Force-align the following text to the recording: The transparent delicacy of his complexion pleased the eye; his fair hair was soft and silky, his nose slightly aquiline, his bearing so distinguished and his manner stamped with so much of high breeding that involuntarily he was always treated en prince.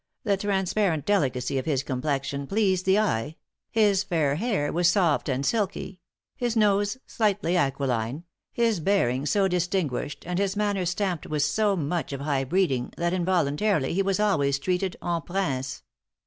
The 0.23 0.35
transparent 0.35 1.05
delicacy 1.05 1.59
of 1.59 1.67
his 1.67 1.83
complexion 1.83 2.47
pleased 2.47 2.87
the 2.87 2.97
eye; 2.97 3.35
his 3.69 4.01
fair 4.01 4.33
hair 4.33 4.73
was 4.73 4.87
soft 4.89 5.29
and 5.29 5.45
silky, 5.45 5.99
his 6.35 6.55
nose 6.55 6.97
slightly 7.05 7.55
aquiline, 7.55 8.23
his 8.51 8.79
bearing 8.79 9.27
so 9.27 9.47
distinguished 9.47 10.23
and 10.25 10.39
his 10.39 10.55
manner 10.55 10.87
stamped 10.87 11.27
with 11.27 11.43
so 11.43 11.75
much 11.75 12.13
of 12.13 12.21
high 12.21 12.45
breeding 12.45 12.91
that 12.97 13.13
involuntarily 13.13 13.93
he 13.93 14.01
was 14.01 14.19
always 14.19 14.57
treated 14.57 14.97
en 15.03 15.21
prince. 15.21 15.83